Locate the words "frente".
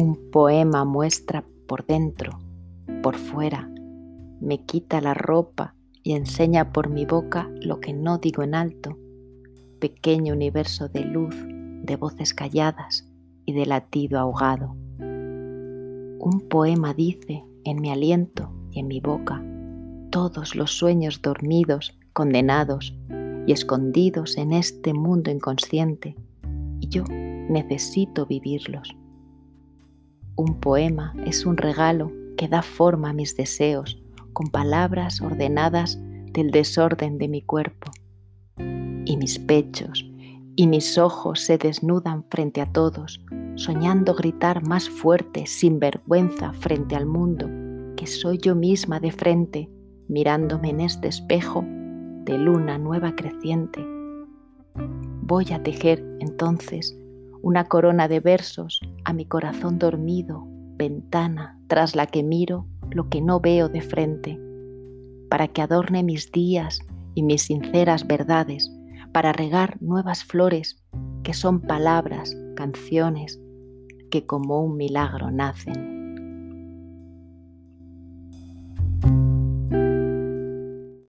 42.30-42.60, 46.52-46.94, 49.10-49.68, 63.80-64.38